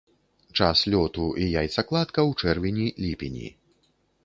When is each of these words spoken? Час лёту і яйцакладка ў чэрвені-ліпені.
Час 0.59 0.77
лёту 0.93 1.25
і 1.43 1.51
яйцакладка 1.61 2.19
ў 2.31 2.41
чэрвені-ліпені. 2.41 3.47